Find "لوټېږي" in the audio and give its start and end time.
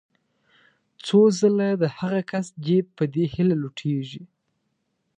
3.61-4.23